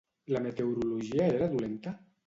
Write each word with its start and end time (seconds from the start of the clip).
La 0.35 0.39
meteorologia 0.45 1.27
era 1.27 1.45
dolenta? 1.57 1.99